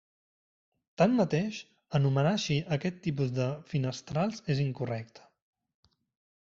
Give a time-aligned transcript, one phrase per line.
[1.01, 1.59] Tanmateix,
[2.01, 5.33] anomenar així aquest tipus de finestrals és incorrecte.